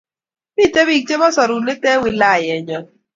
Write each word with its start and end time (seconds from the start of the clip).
Mito 0.55 0.81
biik 0.87 1.03
chebo 1.07 1.27
sorunot 1.35 1.81
eng' 1.91 2.01
wilayenyo. 2.03 2.79